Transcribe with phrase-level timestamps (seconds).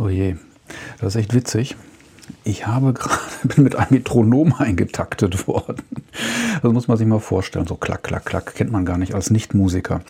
[0.00, 0.36] Oh je,
[0.98, 1.76] das ist echt witzig.
[2.42, 5.82] Ich habe gerade bin mit einem Metronom eingetaktet worden.
[6.62, 7.66] Das muss man sich mal vorstellen.
[7.66, 8.54] So klack, klack, klack.
[8.54, 10.00] Kennt man gar nicht als Nichtmusiker.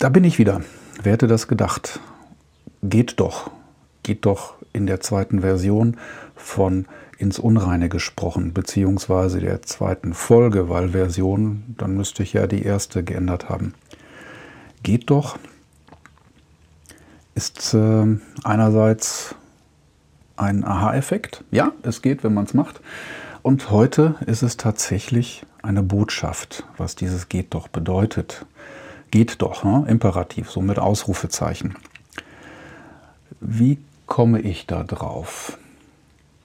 [0.00, 0.62] Da bin ich wieder.
[1.00, 2.00] Wer hätte das gedacht?
[2.82, 3.52] Geht doch.
[4.02, 5.96] Geht doch in der zweiten Version
[6.34, 6.86] von
[7.18, 13.04] ins Unreine gesprochen, beziehungsweise der zweiten Folge, weil Version, dann müsste ich ja die erste
[13.04, 13.74] geändert haben.
[14.82, 15.38] Geht doch
[17.38, 18.04] ist äh,
[18.42, 19.36] einerseits
[20.36, 21.44] ein Aha-Effekt.
[21.52, 22.80] Ja, es geht, wenn man es macht.
[23.42, 28.44] Und heute ist es tatsächlich eine Botschaft, was dieses geht doch bedeutet.
[29.12, 29.84] Geht doch, ne?
[29.86, 31.76] Imperativ, so mit Ausrufezeichen.
[33.40, 35.58] Wie komme ich da drauf?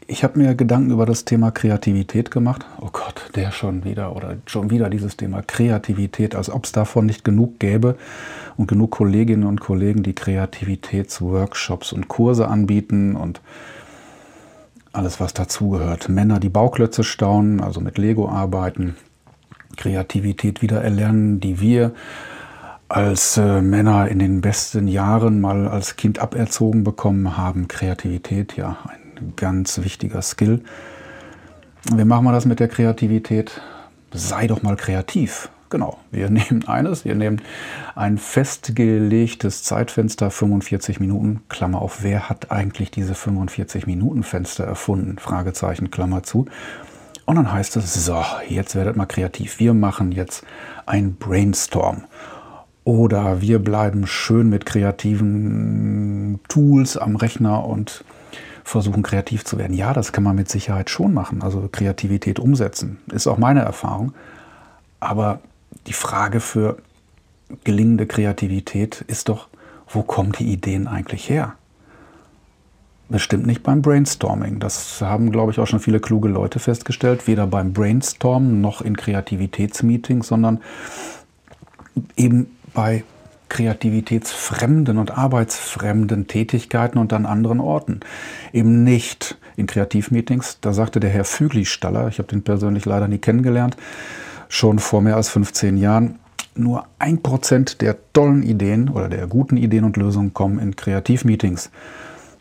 [0.06, 2.66] Ich habe mir Gedanken über das Thema Kreativität gemacht.
[2.82, 7.06] Oh Gott, der schon wieder oder schon wieder dieses Thema Kreativität, als ob es davon
[7.06, 7.96] nicht genug gäbe
[8.58, 13.40] und genug Kolleginnen und Kollegen, die Kreativitätsworkshops und Kurse anbieten und
[14.92, 16.10] alles, was dazugehört.
[16.10, 18.96] Männer, die Bauklötze staunen, also mit Lego arbeiten,
[19.78, 21.94] Kreativität wieder erlernen, die wir
[22.90, 27.68] als äh, Männer in den besten Jahren mal als Kind aberzogen bekommen haben.
[27.68, 29.03] Kreativität, ja, ein
[29.36, 30.62] ganz wichtiger Skill.
[31.92, 33.62] Wie machen wir das mit der Kreativität?
[34.12, 35.50] Sei doch mal kreativ.
[35.70, 37.42] Genau, wir nehmen eines, wir nehmen
[37.96, 45.18] ein festgelegtes Zeitfenster, 45 Minuten, Klammer auf, wer hat eigentlich diese 45 Minuten Fenster erfunden?
[45.18, 46.46] Fragezeichen, Klammer zu.
[47.26, 49.60] Und dann heißt es, so, jetzt werdet mal kreativ.
[49.60, 50.46] Wir machen jetzt
[50.86, 52.04] ein Brainstorm.
[52.84, 58.04] Oder wir bleiben schön mit kreativen Tools am Rechner und
[58.64, 59.76] versuchen kreativ zu werden.
[59.76, 61.42] Ja, das kann man mit Sicherheit schon machen.
[61.42, 63.00] Also Kreativität umsetzen.
[63.12, 64.14] Ist auch meine Erfahrung.
[65.00, 65.40] Aber
[65.88, 66.78] die Frage für
[67.64, 69.48] gelingende Kreativität ist doch,
[69.88, 71.56] wo kommen die Ideen eigentlich her?
[73.10, 74.60] Bestimmt nicht beim Brainstorming.
[74.60, 77.28] Das haben, glaube ich, auch schon viele kluge Leute festgestellt.
[77.28, 80.62] Weder beim Brainstormen noch in Kreativitätsmeetings, sondern
[82.16, 83.04] eben bei
[83.54, 88.00] kreativitätsfremden und arbeitsfremden Tätigkeiten und an anderen Orten.
[88.52, 90.58] Eben nicht in Kreativmeetings.
[90.60, 93.78] Da sagte der Herr Füglistaller, ich habe den persönlich leider nie kennengelernt,
[94.50, 96.18] schon vor mehr als 15 Jahren.
[96.56, 101.70] Nur ein Prozent der tollen Ideen oder der guten Ideen und Lösungen kommen in Kreativmeetings.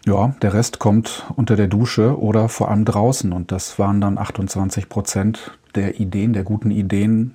[0.06, 3.32] Ja, der Rest kommt unter der Dusche oder vor allem draußen.
[3.32, 7.34] Und das waren dann 28 Prozent der Ideen, der guten Ideen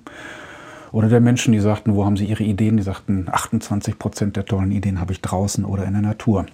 [0.92, 2.76] oder der Menschen, die sagten, wo haben sie ihre Ideen?
[2.76, 6.46] Die sagten, 28 Prozent der tollen Ideen habe ich draußen oder in der Natur.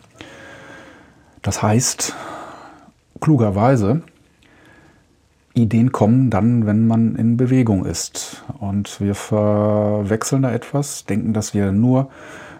[1.42, 2.14] Das heißt,
[3.20, 4.02] klugerweise,
[5.54, 8.42] Ideen kommen dann, wenn man in Bewegung ist.
[8.58, 12.10] Und wir verwechseln da etwas, denken, dass wir nur,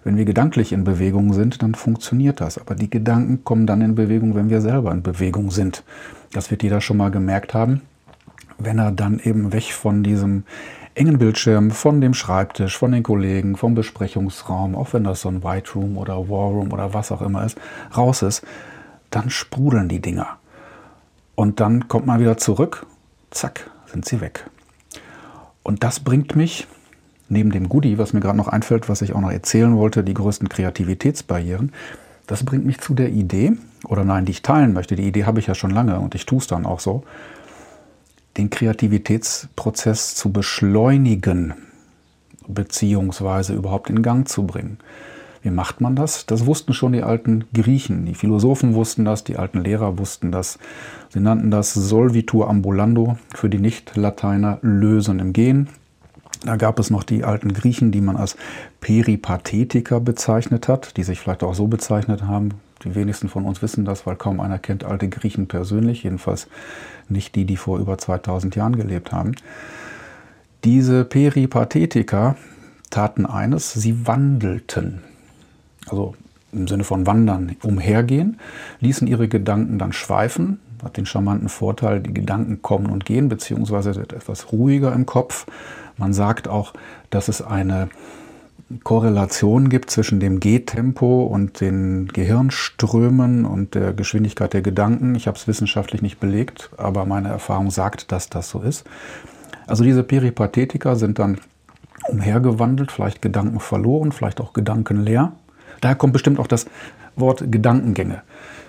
[0.05, 2.57] wenn wir gedanklich in Bewegung sind, dann funktioniert das.
[2.57, 5.83] Aber die Gedanken kommen dann in Bewegung, wenn wir selber in Bewegung sind.
[6.33, 7.83] Das wird jeder schon mal gemerkt haben,
[8.59, 10.45] wenn er dann eben weg von diesem
[10.95, 15.43] engen Bildschirm, von dem Schreibtisch, von den Kollegen, vom Besprechungsraum, auch wenn das so ein
[15.43, 17.59] White Room oder War Room oder was auch immer ist,
[17.97, 18.43] raus ist,
[19.11, 20.39] dann sprudeln die Dinger.
[21.35, 22.87] Und dann kommt man wieder zurück,
[23.31, 24.49] zack, sind sie weg.
[25.63, 26.69] Und das bringt mich,
[27.29, 30.15] neben dem Goodie, was mir gerade noch einfällt, was ich auch noch erzählen wollte, die
[30.15, 31.73] größten Kreativitätsbarrieren,
[32.27, 33.53] das bringt mich zu der Idee,
[33.87, 34.97] oder nein, die ich teilen möchte.
[34.97, 37.05] Die Idee habe ich ja schon lange und ich tue es dann auch so,
[38.37, 41.55] den Kreativitätsprozess zu beschleunigen,
[42.47, 44.79] beziehungsweise überhaupt in Gang zu bringen.
[45.43, 46.25] Wie macht man das?
[46.25, 48.07] Das wussten schon die alten Griechen.
[48.07, 50.59] Die Philosophen wussten das, die alten Lehrer wussten das.
[51.11, 55.69] Sie nannten das Solvitur ambulando, für die Nicht-Lateiner Lösen im Gehen.
[56.47, 58.37] Da gab es noch die alten Griechen, die man als
[58.81, 62.53] Peripathetiker bezeichnet hat, die sich vielleicht auch so bezeichnet haben.
[62.85, 66.49] Die wenigsten von uns wissen das, weil kaum einer kennt alte Griechen persönlich, jedenfalls
[67.09, 69.33] nicht die, die vor über 2000 Jahren gelebt haben.
[70.65, 72.37] Diese Peripathetiker
[72.91, 75.03] taten eines, sie wandelten
[75.89, 76.15] also
[76.53, 78.39] im Sinne von wandern, umhergehen,
[78.81, 83.91] ließen ihre Gedanken dann schweifen, hat den charmanten Vorteil, die Gedanken kommen und gehen, beziehungsweise
[83.91, 85.47] etwas ruhiger im Kopf.
[85.97, 86.73] Man sagt auch,
[87.11, 87.89] dass es eine
[88.83, 95.15] Korrelation gibt zwischen dem Gehtempo und den Gehirnströmen und der Geschwindigkeit der Gedanken.
[95.15, 98.85] Ich habe es wissenschaftlich nicht belegt, aber meine Erfahrung sagt, dass das so ist.
[99.67, 101.39] Also diese Peripathetiker sind dann
[102.09, 105.33] umhergewandelt, vielleicht Gedanken verloren, vielleicht auch Gedanken leer
[105.85, 106.65] Daher kommt bestimmt auch das
[107.15, 108.23] Wort Gedankengänge.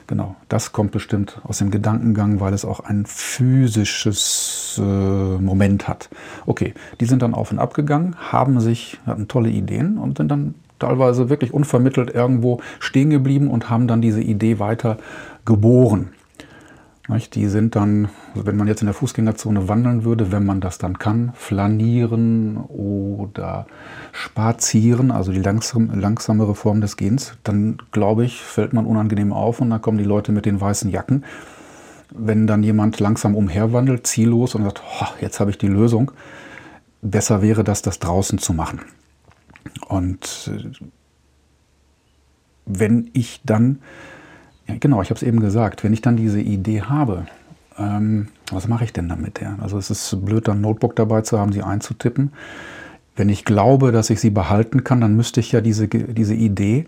[0.08, 6.10] Genau, das kommt bestimmt aus dem Gedankengang, weil es auch ein physisches äh, Moment hat.
[6.46, 10.30] Okay, die sind dann auf und ab gegangen, haben sich, hatten tolle Ideen und sind
[10.30, 14.98] dann teilweise wirklich unvermittelt irgendwo stehen geblieben und haben dann diese Idee weiter
[15.44, 16.10] geboren.
[17.08, 20.98] Die sind dann, wenn man jetzt in der Fußgängerzone wandeln würde, wenn man das dann
[20.98, 23.68] kann, flanieren oder
[24.12, 29.62] spazieren, also die langsam, langsamere Form des Gehens, dann glaube ich, fällt man unangenehm auf
[29.62, 31.26] und dann kommen die Leute mit den weißen Jacken.
[32.10, 34.82] Wenn dann jemand langsam umherwandelt, ziellos und sagt,
[35.22, 36.12] jetzt habe ich die Lösung,
[37.04, 38.82] besser wäre das, das draußen zu machen.
[39.88, 40.72] Und äh,
[42.66, 43.80] wenn ich dann
[44.68, 45.84] ja, genau, ich habe es eben gesagt.
[45.84, 47.26] Wenn ich dann diese Idee habe,
[47.78, 49.42] ähm, was mache ich denn damit?
[49.42, 49.58] Ja?
[49.62, 52.32] Also es ist blöd, dann ein Notebook dabei zu haben, sie einzutippen.
[53.16, 56.86] Wenn ich glaube, dass ich sie behalten kann, dann müsste ich ja diese, diese Idee,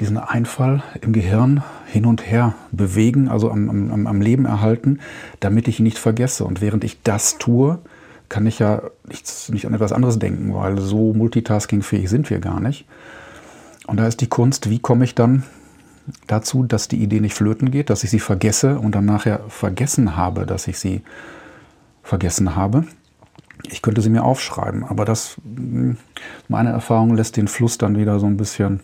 [0.00, 5.00] diesen Einfall im Gehirn hin und her bewegen, also am, am, am Leben erhalten,
[5.40, 6.44] damit ich ihn nicht vergesse.
[6.44, 7.78] Und während ich das tue,
[8.30, 12.60] kann ich ja nichts, nicht an etwas anderes denken, weil so multitaskingfähig sind wir gar
[12.60, 12.86] nicht.
[13.86, 15.42] Und da ist die Kunst, wie komme ich dann
[16.26, 20.16] dazu, dass die Idee nicht flöten geht, dass ich sie vergesse und dann nachher vergessen
[20.16, 21.02] habe, dass ich sie
[22.02, 22.84] vergessen habe.
[23.70, 25.96] Ich könnte sie mir aufschreiben, aber das, hm,
[26.48, 28.80] meine Erfahrung lässt den Fluss dann wieder so ein bisschen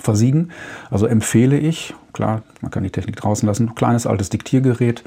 [0.00, 0.50] versiegen.
[0.90, 5.02] Also empfehle ich, klar, man kann die Technik draußen lassen, kleines altes Diktiergerät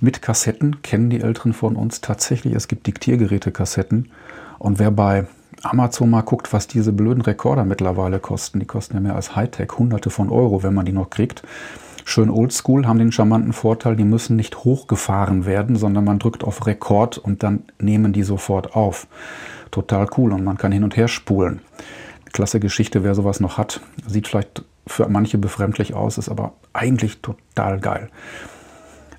[0.00, 2.54] mit Kassetten, kennen die Älteren von uns tatsächlich.
[2.54, 4.10] Es gibt Diktiergeräte-Kassetten.
[4.58, 5.26] Und wer bei
[5.62, 8.60] Amazon mal guckt, was diese blöden Rekorder mittlerweile kosten.
[8.60, 11.42] Die kosten ja mehr als Hightech, hunderte von Euro, wenn man die noch kriegt.
[12.04, 16.66] Schön oldschool, haben den charmanten Vorteil, die müssen nicht hochgefahren werden, sondern man drückt auf
[16.66, 19.06] Rekord und dann nehmen die sofort auf.
[19.70, 21.60] Total cool und man kann hin und her spulen.
[22.32, 23.80] Klasse Geschichte, wer sowas noch hat.
[24.06, 28.08] Sieht vielleicht für manche befremdlich aus, ist aber eigentlich total geil.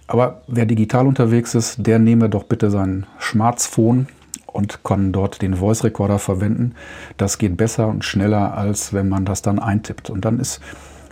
[0.07, 4.07] Aber wer digital unterwegs ist, der nehme doch bitte sein Smartphone
[4.53, 6.75] und kann dort den Voice Recorder verwenden.
[7.17, 10.09] Das geht besser und schneller, als wenn man das dann eintippt.
[10.09, 10.61] Und dann ist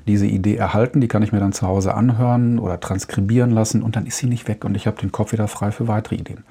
[0.08, 3.96] diese Idee erhalten, die kann ich mir dann zu Hause anhören oder transkribieren lassen und
[3.96, 6.44] dann ist sie nicht weg und ich habe den Kopf wieder frei für weitere Ideen.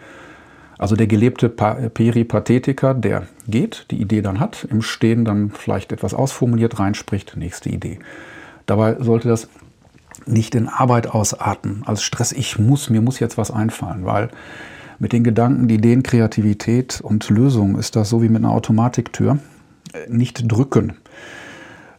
[0.79, 6.13] Also der gelebte Peripathetiker, der geht, die Idee dann hat, im Stehen dann vielleicht etwas
[6.13, 7.99] ausformuliert reinspricht, nächste Idee.
[8.67, 9.49] Dabei sollte das
[10.27, 14.29] nicht in Arbeit ausarten, als Stress, ich muss, mir muss jetzt was einfallen, weil
[14.99, 19.39] mit den Gedanken, Ideen, Kreativität und Lösungen ist das so wie mit einer Automatiktür.
[20.09, 20.95] Nicht drücken.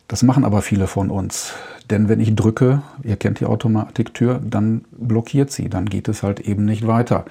[0.07, 1.53] Das machen aber viele von uns.
[1.89, 6.39] Denn wenn ich drücke, ihr kennt die Automatiktür, dann blockiert sie, dann geht es halt
[6.39, 7.25] eben nicht weiter.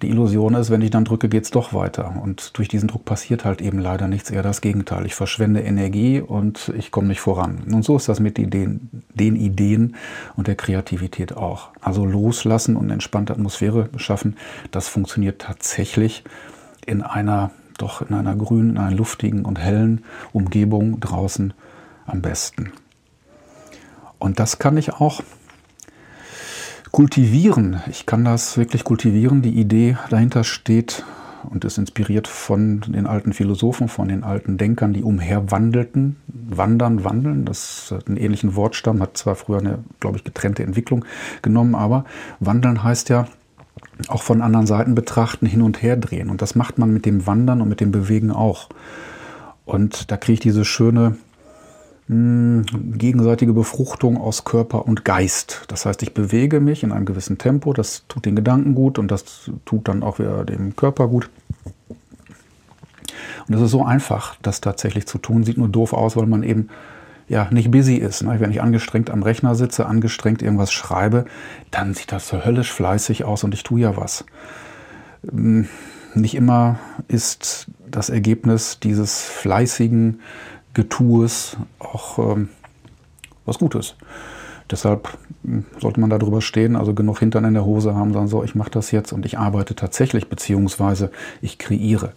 [0.00, 2.14] Die Illusion ist, wenn ich dann drücke, geht es doch weiter.
[2.22, 5.06] Und durch diesen Druck passiert halt eben leider nichts, eher das Gegenteil.
[5.06, 7.64] Ich verschwende Energie und ich komme nicht voran.
[7.66, 9.96] Und so ist das mit Ideen, den Ideen
[10.36, 11.70] und der Kreativität auch.
[11.80, 14.36] Also loslassen und entspannte Atmosphäre schaffen,
[14.70, 16.22] das funktioniert tatsächlich
[16.86, 21.54] in einer, doch in einer grünen, in einer luftigen und hellen Umgebung draußen
[22.06, 22.72] am besten.
[24.20, 25.22] Und das kann ich auch
[26.92, 27.80] kultivieren.
[27.90, 29.42] Ich kann das wirklich kultivieren.
[29.42, 31.04] Die Idee dahinter steht
[31.48, 36.16] und ist inspiriert von den alten Philosophen, von den alten Denkern, die umherwandelten.
[36.26, 41.04] Wandern, wandeln, das hat einen ähnlichen Wortstamm, hat zwar früher eine, glaube ich, getrennte Entwicklung
[41.42, 42.04] genommen, aber
[42.40, 43.26] wandeln heißt ja
[44.08, 46.30] auch von anderen Seiten betrachten, hin und her drehen.
[46.30, 48.68] Und das macht man mit dem Wandern und mit dem Bewegen auch.
[49.64, 51.16] Und da kriege ich diese schöne
[52.08, 52.64] hm,
[52.96, 55.64] gegenseitige Befruchtung aus Körper und Geist.
[55.68, 59.10] Das heißt, ich bewege mich in einem gewissen Tempo, das tut den Gedanken gut und
[59.10, 61.28] das tut dann auch wieder dem Körper gut.
[63.46, 65.44] Und es ist so einfach, das tatsächlich zu tun.
[65.44, 66.68] Sieht nur doof aus, weil man eben
[67.28, 68.22] ja nicht busy ist.
[68.22, 68.40] Ne?
[68.40, 71.26] Wenn ich angestrengt am Rechner sitze, angestrengt irgendwas schreibe,
[71.70, 74.24] dann sieht das so höllisch fleißig aus und ich tue ja was.
[75.28, 75.68] Hm,
[76.14, 80.20] nicht immer ist das Ergebnis dieses fleißigen
[80.78, 82.50] Getues auch ähm,
[83.44, 83.96] was Gutes.
[84.70, 88.44] Deshalb hm, sollte man darüber stehen, also genug Hintern in der Hose haben, sagen so,
[88.44, 91.10] ich mache das jetzt und ich arbeite tatsächlich, beziehungsweise
[91.42, 92.12] ich kreiere.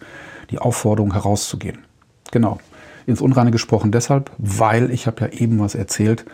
[0.52, 1.78] Die Aufforderung herauszugehen.
[2.30, 2.60] Genau.
[3.04, 6.24] Ins Unreine gesprochen deshalb, weil ich habe ja eben was erzählt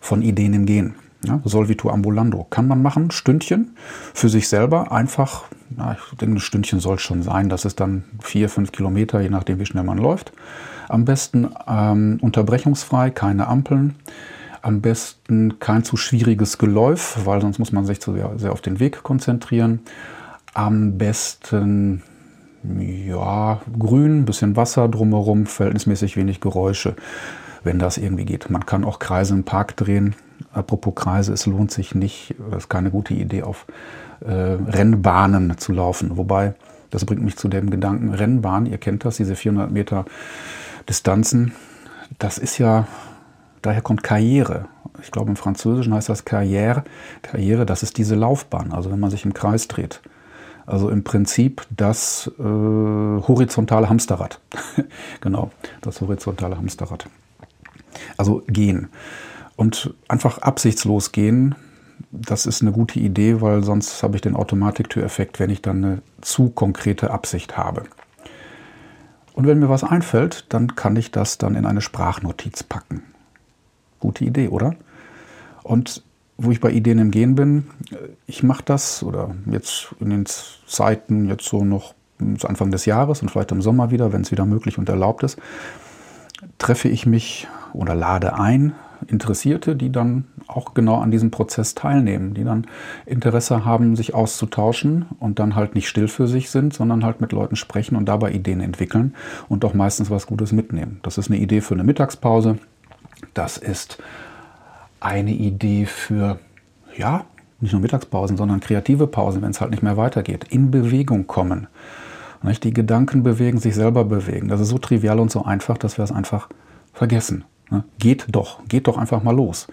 [0.00, 0.96] von Ideen im Gehen.
[1.22, 2.46] Ja, Solvitur ambulando.
[2.48, 3.76] Kann man machen, Stündchen
[4.14, 4.90] für sich selber.
[4.90, 7.50] Einfach, na, ich denke, ein Stündchen soll schon sein.
[7.50, 10.32] Das ist dann vier, fünf Kilometer, je nachdem, wie schnell man läuft.
[10.88, 13.96] Am besten ähm, unterbrechungsfrei, keine Ampeln.
[14.62, 18.60] Am besten kein zu schwieriges Geläuf, weil sonst muss man sich zu sehr, sehr auf
[18.60, 19.80] den Weg konzentrieren.
[20.54, 22.02] Am besten
[22.78, 26.94] ja, grün, bisschen Wasser drumherum, verhältnismäßig wenig Geräusche,
[27.62, 28.50] wenn das irgendwie geht.
[28.50, 30.14] Man kann auch Kreise im Park drehen.
[30.52, 33.66] Apropos Kreise, es lohnt sich nicht, das ist keine gute Idee, auf
[34.20, 36.16] äh, Rennbahnen zu laufen.
[36.16, 36.54] Wobei,
[36.90, 40.04] das bringt mich zu dem Gedanken, Rennbahn, ihr kennt das, diese 400 Meter
[40.88, 41.52] Distanzen,
[42.18, 42.88] das ist ja,
[43.62, 44.66] daher kommt Karriere.
[45.02, 46.84] Ich glaube, im Französischen heißt das Karriere.
[47.22, 50.00] Karriere, das ist diese Laufbahn, also wenn man sich im Kreis dreht.
[50.66, 54.40] Also im Prinzip das äh, horizontale Hamsterrad.
[55.20, 57.06] genau, das horizontale Hamsterrad.
[58.16, 58.88] Also gehen.
[59.60, 61.54] Und einfach absichtslos gehen,
[62.12, 66.02] das ist eine gute Idee, weil sonst habe ich den Automatiktüreffekt, wenn ich dann eine
[66.22, 67.82] zu konkrete Absicht habe.
[69.34, 73.02] Und wenn mir was einfällt, dann kann ich das dann in eine Sprachnotiz packen.
[73.98, 74.76] Gute Idee, oder?
[75.62, 76.04] Und
[76.38, 77.66] wo ich bei Ideen im Gehen bin,
[78.26, 81.92] ich mache das oder jetzt in den Zeiten, jetzt so noch
[82.38, 85.22] zu Anfang des Jahres und vielleicht im Sommer wieder, wenn es wieder möglich und erlaubt
[85.22, 85.38] ist,
[86.56, 88.72] treffe ich mich oder lade ein
[89.06, 92.66] Interessierte, die dann auch genau an diesem Prozess teilnehmen, die dann
[93.06, 97.32] Interesse haben, sich auszutauschen und dann halt nicht still für sich sind, sondern halt mit
[97.32, 99.14] Leuten sprechen und dabei Ideen entwickeln
[99.48, 101.00] und auch meistens was Gutes mitnehmen.
[101.02, 102.58] Das ist eine Idee für eine Mittagspause.
[103.34, 103.98] Das ist
[105.00, 106.38] eine Idee für,
[106.96, 107.24] ja,
[107.60, 110.46] nicht nur Mittagspausen, sondern kreative Pausen, wenn es halt nicht mehr weitergeht.
[110.50, 111.66] In Bewegung kommen.
[112.42, 114.48] Die Gedanken bewegen, sich selber bewegen.
[114.48, 116.48] Das ist so trivial und so einfach, dass wir es einfach
[116.94, 117.44] vergessen.
[117.70, 117.84] Ne?
[117.98, 119.68] Geht doch, geht doch einfach mal los.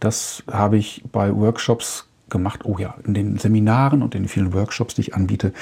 [0.00, 2.60] Das habe ich bei Workshops gemacht.
[2.64, 5.52] Oh ja, in den Seminaren und in den vielen Workshops, die ich anbiete,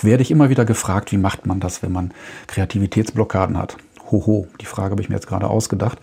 [0.00, 2.12] werde ich immer wieder gefragt, wie macht man das, wenn man
[2.46, 3.76] Kreativitätsblockaden hat.
[4.10, 5.98] Hoho, die Frage habe ich mir jetzt gerade ausgedacht.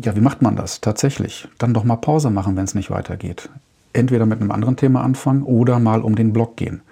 [0.00, 1.48] Ja, wie macht man das tatsächlich?
[1.58, 3.48] Dann doch mal Pause machen, wenn es nicht weitergeht.
[3.92, 6.82] Entweder mit einem anderen Thema anfangen oder mal um den Block gehen.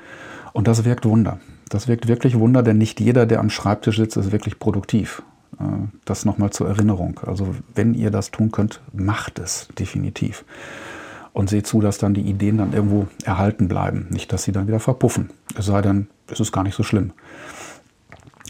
[0.52, 1.40] Und das wirkt Wunder.
[1.68, 5.22] Das wirkt wirklich Wunder, denn nicht jeder, der am Schreibtisch sitzt, ist wirklich produktiv.
[5.58, 5.64] Äh,
[6.04, 7.20] das nochmal zur Erinnerung.
[7.26, 10.44] Also wenn ihr das tun könnt, macht es definitiv.
[11.32, 14.06] Und seht zu, dass dann die Ideen dann irgendwo erhalten bleiben.
[14.10, 15.30] Nicht, dass sie dann wieder verpuffen.
[15.56, 17.12] Es sei denn, es ist gar nicht so schlimm.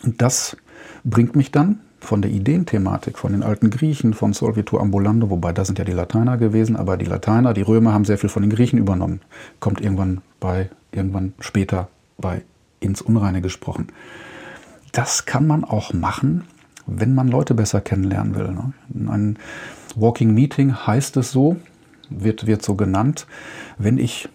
[0.02, 0.56] Und das
[1.04, 5.68] bringt mich dann von der Ideenthematik, von den alten Griechen, von Solvitur ambulando, wobei das
[5.68, 8.50] sind ja die Lateiner gewesen, aber die Lateiner, die Römer haben sehr viel von den
[8.50, 9.20] Griechen übernommen.
[9.60, 12.42] Kommt irgendwann bei, irgendwann später bei
[12.80, 13.88] ins Unreine gesprochen.
[14.90, 16.44] Das kann man auch machen,
[16.86, 18.52] wenn man Leute besser kennenlernen will.
[18.52, 18.72] Ne?
[19.08, 19.38] Ein
[19.94, 21.56] Walking Meeting heißt es so,
[22.10, 23.26] wird, wird so genannt,
[23.78, 24.28] wenn ich,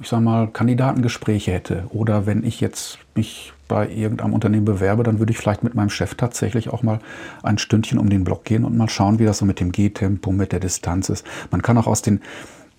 [0.00, 5.18] ich sag mal, Kandidatengespräche hätte oder wenn ich jetzt mich bei irgendeinem Unternehmen bewerbe, dann
[5.18, 6.98] würde ich vielleicht mit meinem Chef tatsächlich auch mal
[7.42, 10.32] ein Stündchen um den Block gehen und mal schauen, wie das so mit dem Gehtempo,
[10.32, 11.24] mit der Distanz ist.
[11.50, 12.20] Man kann auch aus den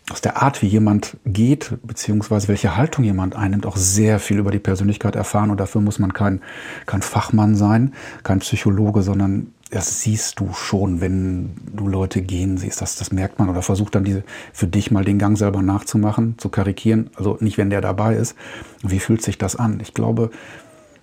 [0.09, 4.51] aus der Art, wie jemand geht, beziehungsweise welche Haltung jemand einnimmt, auch sehr viel über
[4.51, 5.51] die Persönlichkeit erfahren.
[5.51, 6.41] Und dafür muss man kein,
[6.85, 7.93] kein Fachmann sein,
[8.23, 12.81] kein Psychologe, sondern das siehst du schon, wenn du Leute gehen siehst.
[12.81, 13.47] Das, das merkt man.
[13.47, 17.09] Oder versucht dann diese, für dich mal den Gang selber nachzumachen, zu karikieren.
[17.15, 18.35] Also nicht, wenn der dabei ist.
[18.83, 19.79] Wie fühlt sich das an?
[19.81, 20.29] Ich glaube,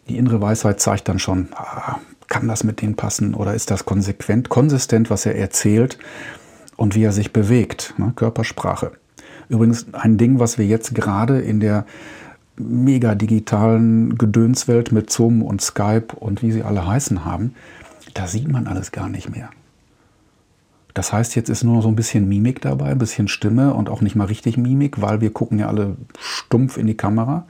[0.09, 1.97] die innere Weisheit zeigt dann schon, ah,
[2.29, 5.99] kann das mit denen passen oder ist das konsequent, konsistent, was er erzählt?
[6.79, 8.13] Und wie er sich bewegt, ne?
[8.17, 8.93] Körpersprache.
[9.51, 11.85] Übrigens ein Ding, was wir jetzt gerade in der
[12.57, 17.55] mega digitalen Gedönswelt mit Zoom und Skype und wie sie alle heißen haben,
[18.15, 19.51] da sieht man alles gar nicht mehr.
[20.95, 24.01] Das heißt, jetzt ist nur so ein bisschen Mimik dabei, ein bisschen Stimme und auch
[24.01, 27.47] nicht mal richtig Mimik, weil wir gucken ja alle stumpf in die Kamera.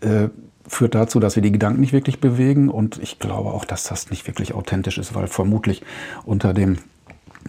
[0.00, 0.28] Äh,
[0.66, 4.10] führt dazu, dass wir die Gedanken nicht wirklich bewegen und ich glaube auch, dass das
[4.10, 5.82] nicht wirklich authentisch ist, weil vermutlich
[6.24, 6.78] unter dem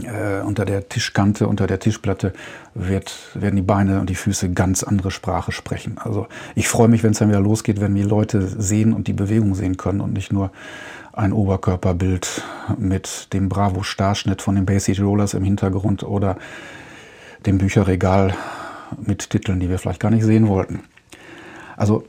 [0.04, 2.34] äh, unter der Tischkante, unter der Tischplatte
[2.74, 5.98] wird, werden die Beine und die Füße ganz andere Sprache sprechen.
[5.98, 9.14] Also ich freue mich, wenn es dann wieder losgeht, wenn wir Leute sehen und die
[9.14, 10.52] Bewegung sehen können und nicht nur
[11.14, 12.44] ein Oberkörperbild
[12.78, 16.38] mit dem Bravo-Starschnitt von den City Rollers im Hintergrund oder
[17.46, 18.36] dem Bücherregal
[19.00, 20.82] mit Titeln, die wir vielleicht gar nicht sehen wollten.
[21.78, 22.06] Also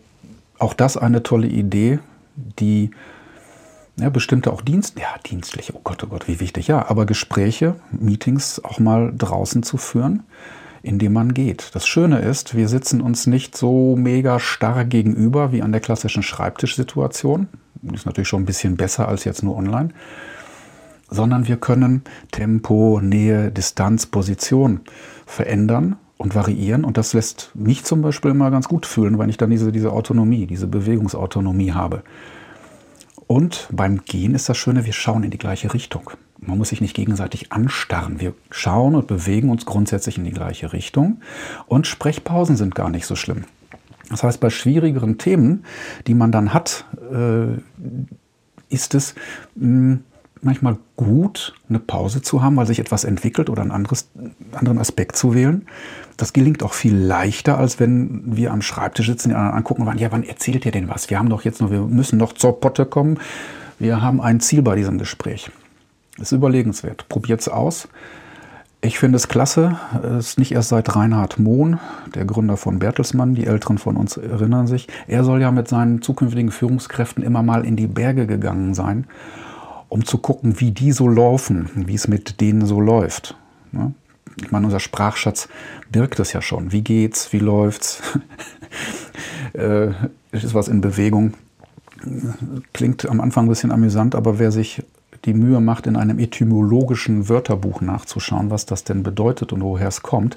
[0.58, 2.00] auch das eine tolle Idee,
[2.34, 2.90] die
[3.98, 7.76] ja, bestimmte auch Dienst, ja, dienstliche, oh Gott, oh Gott, wie wichtig, ja, aber Gespräche,
[7.90, 10.22] Meetings auch mal draußen zu führen,
[10.82, 11.70] indem man geht.
[11.74, 16.22] Das Schöne ist, wir sitzen uns nicht so mega starr gegenüber wie an der klassischen
[16.22, 17.48] Schreibtischsituation.
[17.92, 19.88] Ist natürlich schon ein bisschen besser als jetzt nur online.
[21.08, 24.80] Sondern wir können Tempo, Nähe, Distanz, Position
[25.24, 26.84] verändern und variieren.
[26.84, 29.92] Und das lässt mich zum Beispiel immer ganz gut fühlen, wenn ich dann diese, diese
[29.92, 32.02] Autonomie, diese Bewegungsautonomie habe.
[33.26, 36.10] Und beim Gehen ist das Schöne, wir schauen in die gleiche Richtung.
[36.38, 38.20] Man muss sich nicht gegenseitig anstarren.
[38.20, 41.20] Wir schauen und bewegen uns grundsätzlich in die gleiche Richtung.
[41.66, 43.44] Und Sprechpausen sind gar nicht so schlimm.
[44.10, 45.64] Das heißt, bei schwierigeren Themen,
[46.06, 47.58] die man dann hat, äh,
[48.68, 49.14] ist es
[49.58, 50.04] hm,
[50.46, 54.08] manchmal gut, eine Pause zu haben, weil sich etwas entwickelt oder einen anderes,
[54.52, 55.66] anderen Aspekt zu wählen.
[56.16, 60.10] Das gelingt auch viel leichter, als wenn wir am Schreibtisch sitzen, anderen angucken und ja,
[60.10, 61.10] wann erzählt ihr denn was?
[61.10, 63.18] Wir haben doch jetzt noch, wir müssen noch zur Potte kommen.
[63.78, 65.50] Wir haben ein Ziel bei diesem Gespräch.
[66.18, 67.06] Ist überlegenswert.
[67.10, 67.88] Probiert es aus.
[68.80, 69.78] Ich finde es klasse.
[70.02, 71.80] Es ist nicht erst seit Reinhard Mohn,
[72.14, 74.86] der Gründer von Bertelsmann, die Älteren von uns erinnern sich.
[75.08, 79.06] Er soll ja mit seinen zukünftigen Führungskräften immer mal in die Berge gegangen sein,
[79.88, 83.36] um zu gucken, wie die so laufen, wie es mit denen so läuft.
[84.42, 85.48] Ich meine, unser Sprachschatz
[85.90, 86.72] birgt es ja schon.
[86.72, 87.32] Wie geht's?
[87.32, 88.02] Wie läuft's?
[89.52, 89.92] Äh,
[90.32, 91.32] ist was in Bewegung.
[92.74, 94.82] Klingt am Anfang ein bisschen amüsant, aber wer sich
[95.24, 100.02] die Mühe macht, in einem etymologischen Wörterbuch nachzuschauen, was das denn bedeutet und woher es
[100.02, 100.36] kommt,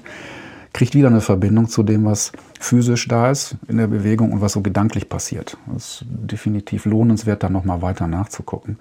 [0.72, 4.52] kriegt wieder eine Verbindung zu dem, was physisch da ist in der Bewegung und was
[4.52, 5.58] so gedanklich passiert.
[5.76, 8.78] Es ist definitiv lohnenswert, da nochmal weiter nachzugucken.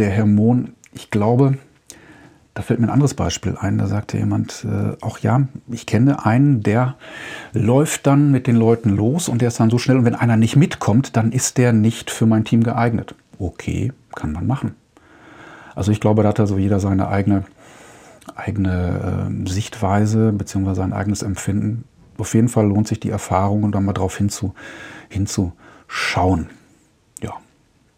[0.00, 1.58] Der Herr Mohn, ich glaube,
[2.54, 3.76] da fällt mir ein anderes Beispiel ein.
[3.76, 6.96] Da sagte jemand, äh, auch ja, ich kenne einen, der
[7.52, 10.38] läuft dann mit den Leuten los und der ist dann so schnell und wenn einer
[10.38, 13.14] nicht mitkommt, dann ist der nicht für mein Team geeignet.
[13.38, 14.74] Okay, kann man machen.
[15.74, 17.44] Also ich glaube, da hat also jeder seine eigene,
[18.34, 20.72] eigene äh, Sichtweise bzw.
[20.72, 21.84] sein eigenes Empfinden.
[22.16, 24.54] Auf jeden Fall lohnt sich die Erfahrung und dann mal darauf hinzu,
[25.10, 26.48] hinzuschauen.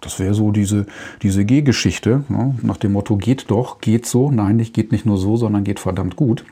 [0.02, 0.86] Das wäre so diese,
[1.22, 2.54] diese G-Geschichte, ne?
[2.62, 4.30] nach dem Motto, geht doch, geht so.
[4.30, 6.44] Nein, nicht geht nicht nur so, sondern geht verdammt gut.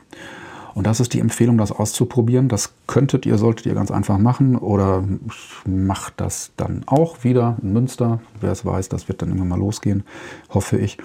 [0.73, 2.47] Und das ist die Empfehlung, das auszuprobieren.
[2.47, 4.55] Das könntet ihr, solltet ihr ganz einfach machen.
[4.55, 8.21] Oder ich mache das dann auch wieder in Münster.
[8.39, 10.03] Wer es weiß, das wird dann irgendwann mal losgehen,
[10.49, 10.97] hoffe ich.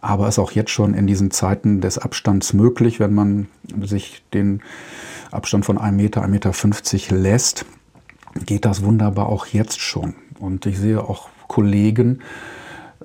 [0.00, 3.48] Aber ist auch jetzt schon in diesen Zeiten des Abstands möglich, wenn man
[3.82, 4.62] sich den
[5.30, 7.66] Abstand von 1 Meter, 1,50 Meter lässt,
[8.46, 10.14] geht das wunderbar auch jetzt schon.
[10.38, 12.20] Und ich sehe auch Kollegen,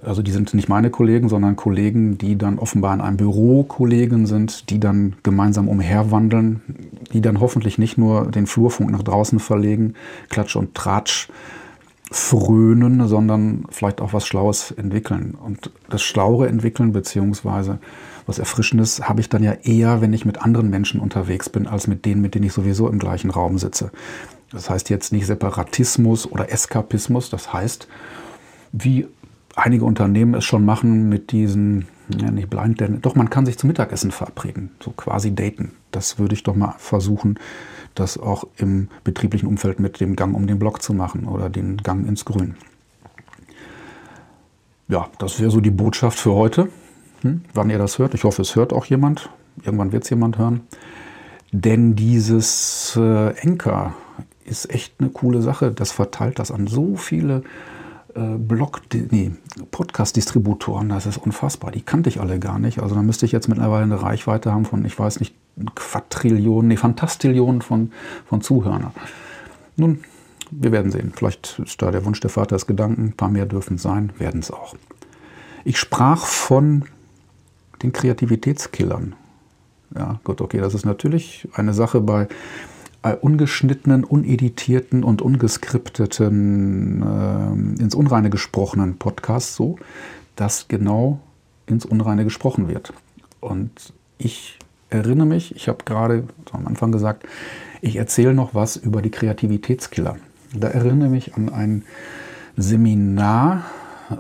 [0.02, 4.26] also die sind nicht meine Kollegen, sondern Kollegen, die dann offenbar in einem Büro Kollegen
[4.26, 6.62] sind, die dann gemeinsam umherwandeln,
[7.12, 9.96] die dann hoffentlich nicht nur den Flurfunk nach draußen verlegen,
[10.30, 11.28] Klatsch und Tratsch
[12.10, 15.36] frönen, sondern vielleicht auch was Schlaues entwickeln.
[15.44, 17.80] Und das Schlauere entwickeln, beziehungsweise
[18.26, 21.88] was Erfrischendes, habe ich dann ja eher, wenn ich mit anderen Menschen unterwegs bin, als
[21.88, 23.92] mit denen, mit denen ich sowieso im gleichen Raum sitze.
[24.52, 27.90] Das heißt jetzt nicht Separatismus oder Eskapismus, das heißt,
[28.72, 29.08] wie
[29.58, 33.58] einige Unternehmen es schon machen mit diesen, ja, nicht blind, denn doch, man kann sich
[33.58, 35.74] zum Mittagessen verabreden, so quasi daten.
[35.92, 37.40] Das würde ich doch mal versuchen,
[37.96, 41.78] das auch im betrieblichen Umfeld mit dem Gang um den Block zu machen oder den
[41.78, 42.56] Gang ins Grün.
[44.88, 46.70] Ja, das wäre so die Botschaft für heute.
[47.22, 49.30] Hm, wann ihr das hört, ich hoffe, es hört auch jemand.
[49.64, 50.62] Irgendwann wird es jemand hören.
[51.52, 53.96] Denn dieses äh, Enker
[54.46, 55.72] ist echt eine coole Sache.
[55.72, 57.77] Das verteilt das an so viele äh,
[58.38, 59.32] Blog, nee,
[59.72, 61.72] Podcast-Distributoren, das ist unfassbar.
[61.72, 62.80] Die kannte ich alle gar nicht.
[62.80, 65.36] Also da müsste ich jetzt mittlerweile eine Reichweite haben von, ich weiß nicht,
[65.76, 67.92] Quadrillionen, nee, Fantastillionen von,
[68.28, 68.92] von Zuhörern.
[69.76, 70.00] Nun,
[70.52, 71.14] wir werden sehen.
[71.16, 73.08] Vielleicht ist da der Wunsch der Vater des Gedanken.
[73.08, 74.76] Ein paar mehr dürfen es sein, werden es auch.
[75.64, 76.86] Ich sprach von
[77.84, 79.16] den Kreativitätskillern.
[79.96, 82.28] Ja, gut, okay, das ist natürlich eine Sache bei
[83.04, 89.78] ungeschnittenen, uneditierten und ungeskripteten, äh, ins Unreine gesprochenen Podcasts so,
[90.36, 91.20] dass genau
[91.68, 92.94] ins Unreine gesprochen wird.
[93.40, 94.58] Und ich
[94.90, 97.26] erinnere mich, ich habe gerade am Anfang gesagt,
[97.82, 100.18] ich erzähle noch was über die Kreativitätskiller.
[100.54, 101.84] Da erinnere mich an ein
[102.56, 103.66] Seminar,
[104.10, 104.16] äh,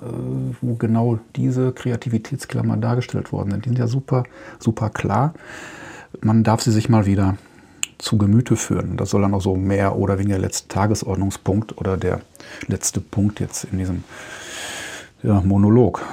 [0.61, 3.65] wo genau diese Kreativitätskiller mal dargestellt worden sind.
[3.65, 4.23] Die sind ja super,
[4.59, 5.33] super klar.
[6.21, 7.37] Man darf sie sich mal wieder
[7.97, 8.97] zu Gemüte führen.
[8.97, 12.21] Das soll dann auch so mehr oder weniger der letzte Tagesordnungspunkt oder der
[12.67, 14.03] letzte Punkt jetzt in diesem
[15.23, 16.03] ja, Monolog.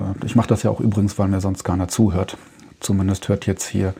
[0.00, 2.36] Äh, ich mache das ja auch übrigens, weil mir sonst keiner zuhört.
[2.80, 3.92] Zumindest hört jetzt hier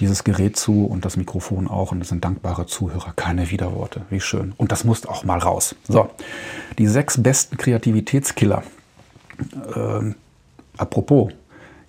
[0.00, 4.02] dieses Gerät zu und das Mikrofon auch und es sind dankbare Zuhörer, keine Widerworte.
[4.10, 4.52] Wie schön.
[4.56, 5.76] Und das muss auch mal raus.
[5.88, 6.10] So,
[6.78, 8.64] die sechs besten Kreativitätskiller.
[9.76, 10.16] Ähm,
[10.76, 11.32] apropos,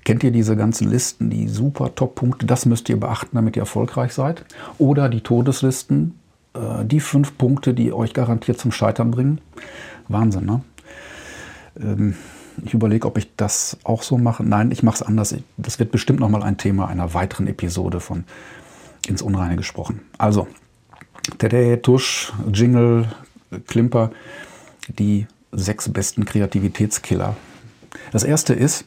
[0.07, 2.45] Kennt ihr diese ganzen Listen, die super Top-Punkte?
[2.45, 4.45] Das müsst ihr beachten, damit ihr erfolgreich seid.
[4.77, 6.17] Oder die Todeslisten,
[6.53, 9.41] äh, die fünf Punkte, die euch garantiert zum Scheitern bringen.
[10.07, 10.61] Wahnsinn, ne?
[11.77, 12.15] Ähm,
[12.63, 14.45] ich überlege, ob ich das auch so mache.
[14.45, 15.35] Nein, ich mache es anders.
[15.57, 18.23] Das wird bestimmt nochmal ein Thema einer weiteren Episode von
[19.09, 19.99] Ins Unreine gesprochen.
[20.17, 20.47] Also,
[21.37, 23.09] Tede, Tusch, Jingle,
[23.67, 24.11] Klimper,
[24.87, 27.35] die sechs besten Kreativitätskiller.
[28.13, 28.85] Das erste ist,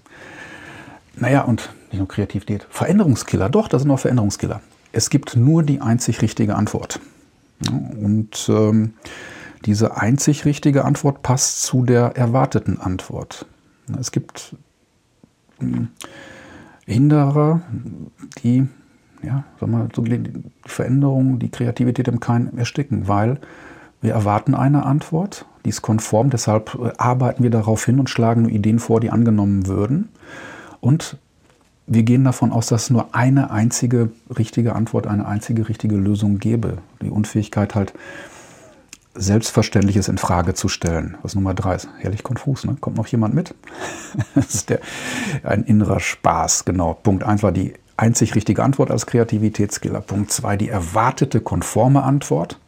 [1.21, 2.67] naja, und nicht nur Kreativität.
[2.71, 4.61] Veränderungskiller, doch, das sind auch Veränderungskiller.
[4.93, 7.01] Es gibt nur die einzig richtige Antwort.
[7.71, 8.95] Und ähm,
[9.67, 13.47] diese einzig richtige Antwort passt zu der erwarteten Antwort.
[13.99, 14.57] Es gibt
[15.59, 15.89] hm,
[16.87, 17.61] Hinderer,
[18.43, 18.67] die
[19.23, 20.33] ja, sag mal, die
[20.65, 23.39] Veränderung, die Kreativität im Keim ersticken, weil
[24.01, 28.43] wir erwarten eine Antwort, die ist konform, deshalb äh, arbeiten wir darauf hin und schlagen
[28.43, 30.09] nur Ideen vor, die angenommen würden.
[30.81, 31.19] Und
[31.87, 36.39] wir gehen davon aus, dass es nur eine einzige richtige Antwort, eine einzige richtige Lösung
[36.39, 36.79] gäbe.
[37.03, 37.93] Die Unfähigkeit halt
[39.15, 41.17] Selbstverständliches in Frage zu stellen.
[41.23, 41.89] Was Nummer drei ist.
[41.99, 42.77] Herrlich konfus, ne?
[42.81, 43.57] Kommt noch jemand mit?
[44.37, 44.79] das ist der,
[45.43, 46.95] ein innerer Spaß, genau.
[46.95, 50.01] Punkt eins war die einzig richtige Antwort als Kreativitätskiller.
[50.01, 52.60] Punkt zwei die erwartete konforme Antwort.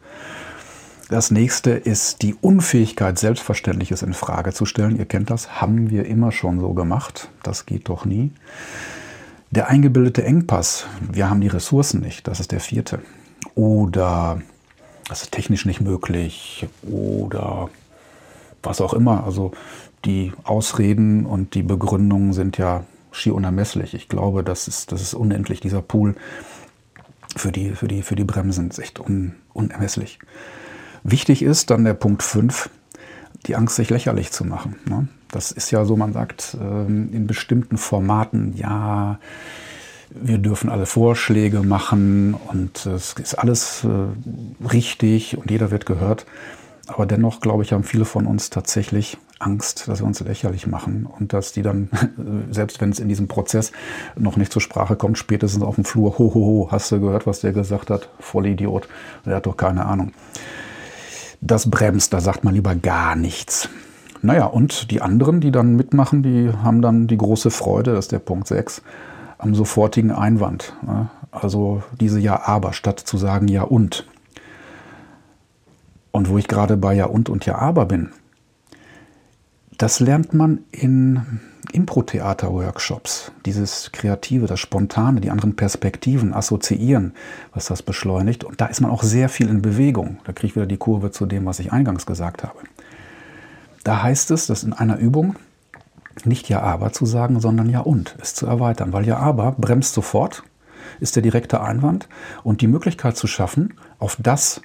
[1.09, 4.97] Das nächste ist die Unfähigkeit, Selbstverständliches in Frage zu stellen.
[4.97, 7.29] Ihr kennt das, haben wir immer schon so gemacht.
[7.43, 8.31] Das geht doch nie.
[9.51, 12.99] Der eingebildete Engpass, wir haben die Ressourcen nicht, das ist der vierte.
[13.53, 14.41] Oder
[15.07, 17.69] das ist technisch nicht möglich oder
[18.63, 19.25] was auch immer.
[19.25, 19.51] Also
[20.05, 23.93] die Ausreden und die Begründungen sind ja schier unermesslich.
[23.93, 25.59] Ich glaube, das ist, das ist unendlich.
[25.59, 26.15] Dieser Pool
[27.35, 30.19] für die, für die, für die Bremsen ist echt un, unermesslich.
[31.03, 32.69] Wichtig ist dann der Punkt 5,
[33.45, 34.75] die Angst, sich lächerlich zu machen.
[34.85, 35.07] Ne?
[35.31, 39.19] Das ist ja so, man sagt ähm, in bestimmten Formaten, ja,
[40.09, 46.25] wir dürfen alle Vorschläge machen und es ist alles äh, richtig und jeder wird gehört.
[46.87, 51.05] Aber dennoch, glaube ich, haben viele von uns tatsächlich Angst, dass wir uns lächerlich machen
[51.05, 51.89] und dass die dann,
[52.51, 53.71] selbst wenn es in diesem Prozess
[54.15, 57.25] noch nicht zur Sprache kommt, spätestens auf dem Flur, ho, ho, ho, hast du gehört,
[57.25, 58.09] was der gesagt hat?
[58.19, 58.87] Vollidiot,
[59.25, 60.13] der hat doch keine Ahnung.
[61.45, 63.67] Das bremst, da sagt man lieber gar nichts.
[64.21, 68.11] Naja, und die anderen, die dann mitmachen, die haben dann die große Freude, das ist
[68.13, 68.81] der Punkt 6,
[69.39, 70.73] am sofortigen Einwand.
[70.81, 71.09] Ne?
[71.31, 74.07] Also diese Ja-Aber statt zu sagen Ja und.
[76.11, 78.11] Und wo ich gerade bei Ja und und Ja Aber bin,
[79.77, 81.41] das lernt man in
[81.73, 83.31] Impro-Theater-Workshops.
[83.45, 87.13] Dieses Kreative, das Spontane, die anderen Perspektiven, Assoziieren,
[87.53, 88.43] was das beschleunigt.
[88.43, 90.19] Und da ist man auch sehr viel in Bewegung.
[90.23, 92.59] Da kriege ich wieder die Kurve zu dem, was ich eingangs gesagt habe.
[93.83, 95.35] Da heißt es, dass in einer Übung
[96.25, 98.93] nicht ja aber zu sagen, sondern ja und es zu erweitern.
[98.93, 100.43] Weil ja aber bremst sofort,
[100.99, 102.07] ist der direkte Einwand
[102.43, 104.61] und die Möglichkeit zu schaffen, auf das,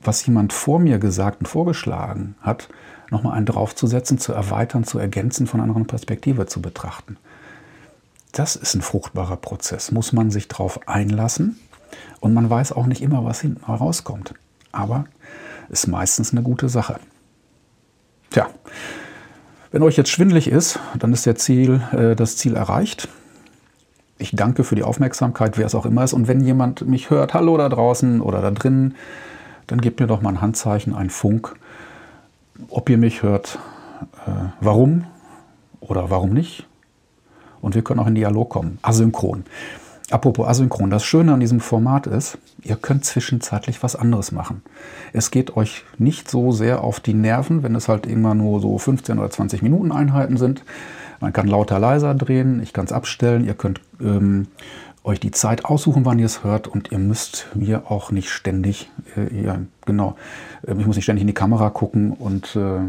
[0.00, 2.68] was jemand vor mir gesagt und vorgeschlagen hat,
[3.10, 7.16] nochmal einen draufzusetzen, zu erweitern, zu ergänzen, von einer anderen Perspektive zu betrachten.
[8.32, 11.58] Das ist ein fruchtbarer Prozess, muss man sich darauf einlassen
[12.20, 14.34] und man weiß auch nicht immer, was hinten herauskommt.
[14.72, 15.04] Aber
[15.68, 16.98] ist meistens eine gute Sache.
[18.30, 18.48] Tja,
[19.70, 23.08] wenn euch jetzt schwindlig ist, dann ist der Ziel, äh, das Ziel erreicht.
[24.18, 26.12] Ich danke für die Aufmerksamkeit, wer es auch immer ist.
[26.12, 28.94] Und wenn jemand mich hört, hallo da draußen oder da drinnen,
[29.66, 31.56] dann gebt mir doch mal ein Handzeichen, ein Funk,
[32.68, 33.58] ob ihr mich hört,
[34.26, 35.04] äh, warum
[35.80, 36.66] oder warum nicht.
[37.60, 39.44] Und wir können auch in Dialog kommen, asynchron.
[40.10, 44.62] Apropos asynchron, das Schöne an diesem Format ist, ihr könnt zwischenzeitlich was anderes machen.
[45.14, 48.76] Es geht euch nicht so sehr auf die Nerven, wenn es halt immer nur so
[48.76, 50.62] 15 oder 20 Minuten Einheiten sind.
[51.20, 54.48] Man kann lauter, leiser drehen, ich kann es abstellen, ihr könnt ähm,
[55.04, 58.90] euch die Zeit aussuchen, wann ihr es hört und ihr müsst mir auch nicht ständig,
[59.16, 60.16] äh, ja, genau,
[60.66, 62.80] äh, ich muss nicht ständig in die Kamera gucken und äh,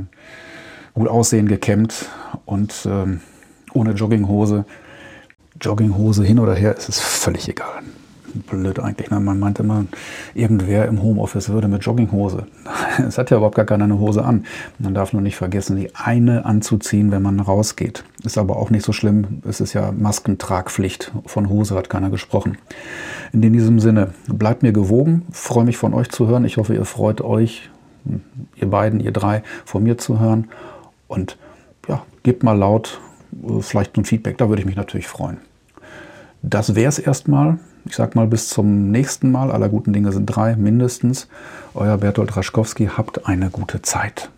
[0.94, 2.10] gut aussehen, gekämmt
[2.46, 3.22] und ähm,
[3.74, 4.66] ohne Jogginghose
[5.62, 7.84] Jogginghose hin oder her, ist es völlig egal.
[8.48, 9.10] Blöd eigentlich.
[9.10, 9.20] Ne?
[9.20, 9.86] Man meint immer,
[10.34, 12.46] irgendwer im Homeoffice würde mit Jogginghose.
[13.08, 14.46] Es hat ja überhaupt gar keine Hose an.
[14.80, 18.06] Man darf nur nicht vergessen, die eine anzuziehen, wenn man rausgeht.
[18.24, 19.42] Ist aber auch nicht so schlimm.
[19.48, 21.12] Es ist ja Maskentragpflicht.
[21.26, 22.58] Von Hose hat keiner gesprochen.
[23.34, 25.24] In diesem Sinne, bleibt mir gewogen.
[25.32, 26.46] Freue mich von euch zu hören.
[26.46, 27.70] Ich hoffe, ihr freut euch,
[28.56, 30.48] ihr beiden, ihr drei, von mir zu hören.
[31.08, 31.38] Und
[31.88, 33.00] ja, gebt mal laut
[33.44, 35.38] äh, vielleicht ein Feedback, da würde ich mich natürlich freuen.
[36.42, 37.60] Das wäre es erstmal.
[37.88, 39.52] Ich sage mal bis zum nächsten Mal.
[39.52, 41.28] Aller guten Dinge sind drei mindestens.
[41.74, 42.90] Euer Bertolt Raschkowski.
[42.98, 44.30] Habt eine gute Zeit.